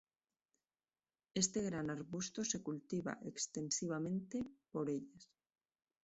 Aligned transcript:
Este 1.41 1.61
gran 1.61 1.91
arbusto 1.91 2.43
se 2.43 2.63
cultiva 2.63 3.19
extensivamente 3.21 4.43
por 4.71 4.89
ellas. 4.89 5.29